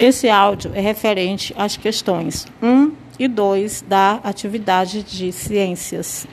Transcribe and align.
Esse 0.00 0.30
áudio 0.30 0.72
é 0.74 0.80
referente 0.80 1.54
às 1.58 1.76
questões 1.76 2.46
1 2.62 2.90
e 3.18 3.28
2 3.28 3.84
da 3.86 4.18
atividade 4.24 5.02
de 5.02 5.30
ciências. 5.30 6.26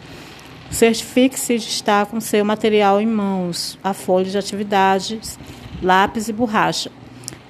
Certifique-se 0.72 1.60
de 1.60 1.68
estar 1.68 2.06
com 2.06 2.22
seu 2.22 2.46
material 2.46 3.02
em 3.02 3.06
mãos, 3.06 3.78
a 3.84 3.94
folha 3.94 4.24
de 4.24 4.38
atividades, 4.38 5.38
lápis 5.84 6.30
e 6.30 6.34
borracha. 6.34 6.90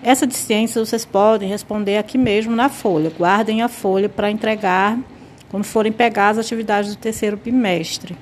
Essa 0.01 0.25
de 0.25 0.33
ciências 0.33 0.89
vocês 0.89 1.05
podem 1.05 1.47
responder 1.47 1.99
aqui 1.99 2.17
mesmo 2.17 2.55
na 2.55 2.67
folha. 2.67 3.11
Guardem 3.15 3.61
a 3.61 3.67
folha 3.67 4.09
para 4.09 4.31
entregar 4.31 4.97
quando 5.49 5.65
forem 5.65 5.91
pegar 5.91 6.29
as 6.29 6.39
atividades 6.39 6.95
do 6.95 6.99
terceiro 6.99 7.37
bimestre. 7.37 8.17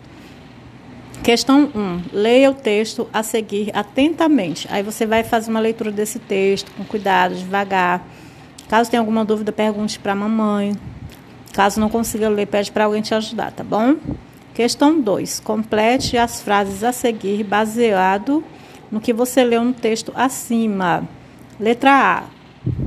Questão 1.26 1.72
1. 1.74 2.02
Leia 2.14 2.52
o 2.52 2.54
texto 2.54 3.10
a 3.12 3.24
seguir 3.24 3.72
atentamente. 3.74 4.68
Aí 4.70 4.84
você 4.84 5.08
vai 5.08 5.24
fazer 5.24 5.50
uma 5.50 5.60
leitura 5.60 5.92
desse 5.92 6.20
texto 6.20 6.72
com 6.78 6.84
cuidado, 6.84 7.34
devagar. 7.34 8.08
Caso 8.70 8.92
tenha 8.92 9.02
alguma 9.02 9.26
dúvida, 9.26 9.52
pergunte 9.52 9.98
para 9.98 10.12
a 10.12 10.16
mamãe. 10.16 10.76
Caso 11.52 11.80
não 11.80 11.90
consiga 11.90 12.30
ler, 12.30 12.46
pede 12.46 12.72
para 12.72 12.86
alguém 12.86 13.02
te 13.02 13.16
ajudar, 13.16 13.52
tá 13.52 13.64
bom? 13.64 13.96
Questão 14.54 15.02
2. 15.02 15.40
Complete 15.40 16.16
as 16.16 16.44
frases 16.44 16.84
a 16.84 16.92
seguir 16.92 17.44
baseado 17.44 18.44
no 18.92 19.02
que 19.02 19.12
você 19.12 19.44
leu 19.44 19.64
no 19.64 19.74
texto 19.74 20.12
acima. 20.14 21.10
Letra 21.60 22.20
A. 22.20 22.35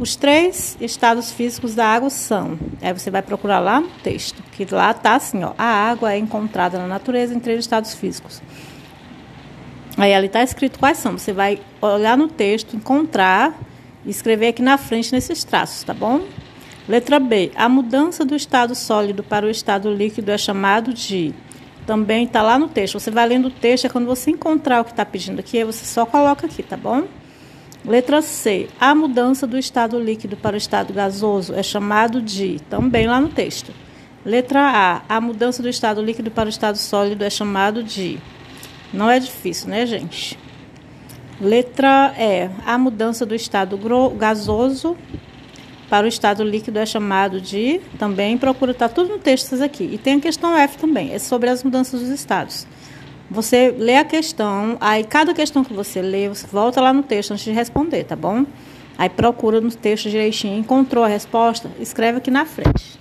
Os 0.00 0.16
três 0.16 0.76
estados 0.80 1.30
físicos 1.30 1.74
da 1.74 1.86
água 1.86 2.10
são. 2.10 2.58
Aí 2.82 2.92
você 2.92 3.10
vai 3.10 3.22
procurar 3.22 3.60
lá 3.60 3.80
no 3.80 3.88
texto, 4.02 4.42
que 4.52 4.66
lá 4.72 4.90
está 4.90 5.14
assim, 5.14 5.42
ó. 5.44 5.52
A 5.56 5.64
água 5.64 6.12
é 6.12 6.18
encontrada 6.18 6.78
na 6.78 6.86
natureza 6.86 7.34
em 7.34 7.38
três 7.38 7.60
estados 7.60 7.94
físicos. 7.94 8.42
Aí 9.96 10.14
ali 10.14 10.26
está 10.26 10.42
escrito 10.42 10.78
quais 10.78 10.98
são. 10.98 11.18
Você 11.18 11.32
vai 11.32 11.60
olhar 11.80 12.16
no 12.16 12.28
texto, 12.28 12.76
encontrar 12.76 13.58
e 14.04 14.10
escrever 14.10 14.48
aqui 14.48 14.62
na 14.62 14.78
frente 14.78 15.12
nesses 15.12 15.44
traços, 15.44 15.82
tá 15.82 15.94
bom? 15.94 16.22
Letra 16.88 17.20
B. 17.20 17.52
A 17.54 17.68
mudança 17.68 18.24
do 18.24 18.34
estado 18.34 18.74
sólido 18.74 19.22
para 19.22 19.46
o 19.46 19.50
estado 19.50 19.92
líquido 19.92 20.30
é 20.30 20.38
chamado 20.38 20.94
de. 20.94 21.34
Também 21.86 22.24
está 22.24 22.42
lá 22.42 22.58
no 22.58 22.68
texto. 22.68 22.98
Você 22.98 23.10
vai 23.10 23.26
lendo 23.26 23.48
o 23.48 23.50
texto, 23.50 23.86
é 23.86 23.88
quando 23.88 24.06
você 24.06 24.30
encontrar 24.30 24.80
o 24.80 24.84
que 24.84 24.90
está 24.90 25.04
pedindo 25.04 25.40
aqui, 25.40 25.58
aí 25.58 25.64
você 25.64 25.84
só 25.84 26.04
coloca 26.04 26.46
aqui, 26.46 26.62
tá 26.62 26.76
bom? 26.76 27.04
Letra 27.84 28.20
C. 28.20 28.68
A 28.80 28.94
mudança 28.94 29.46
do 29.46 29.56
estado 29.56 29.98
líquido 29.98 30.36
para 30.36 30.54
o 30.54 30.58
estado 30.58 30.92
gasoso 30.92 31.54
é 31.54 31.62
chamado 31.62 32.20
de, 32.20 32.60
também 32.68 33.06
lá 33.06 33.20
no 33.20 33.28
texto. 33.28 33.72
Letra 34.24 34.60
A. 34.60 35.02
A 35.08 35.20
mudança 35.20 35.62
do 35.62 35.68
estado 35.68 36.02
líquido 36.02 36.30
para 36.30 36.46
o 36.46 36.50
estado 36.50 36.76
sólido 36.76 37.24
é 37.24 37.30
chamado 37.30 37.82
de. 37.82 38.18
Não 38.92 39.10
é 39.10 39.18
difícil, 39.18 39.68
né, 39.68 39.86
gente? 39.86 40.38
Letra 41.40 42.14
E. 42.18 42.50
A 42.66 42.76
mudança 42.76 43.24
do 43.24 43.34
estado 43.34 43.78
gasoso 44.16 44.96
para 45.88 46.04
o 46.04 46.08
estado 46.08 46.42
líquido 46.42 46.78
é 46.78 46.84
chamado 46.84 47.40
de. 47.40 47.80
Também 47.98 48.36
procura 48.36 48.72
estar 48.72 48.88
tá 48.88 48.94
tudo 48.94 49.10
no 49.10 49.18
texto 49.18 49.62
aqui. 49.62 49.88
E 49.92 49.98
tem 49.98 50.16
a 50.16 50.20
questão 50.20 50.54
F 50.56 50.78
também, 50.78 51.14
é 51.14 51.18
sobre 51.18 51.48
as 51.48 51.62
mudanças 51.62 52.00
dos 52.00 52.10
estados. 52.10 52.66
Você 53.30 53.74
lê 53.76 53.96
a 53.96 54.04
questão, 54.04 54.78
aí 54.80 55.04
cada 55.04 55.34
questão 55.34 55.62
que 55.62 55.74
você 55.74 56.00
lê, 56.00 56.28
você 56.28 56.46
volta 56.46 56.80
lá 56.80 56.92
no 56.92 57.02
texto 57.02 57.32
antes 57.32 57.44
de 57.44 57.52
responder, 57.52 58.04
tá 58.04 58.16
bom? 58.16 58.46
Aí 58.96 59.08
procura 59.08 59.60
no 59.60 59.70
texto 59.70 60.08
direitinho, 60.08 60.58
encontrou 60.58 61.04
a 61.04 61.08
resposta, 61.08 61.70
escreve 61.78 62.18
aqui 62.18 62.30
na 62.30 62.46
frente. 62.46 62.98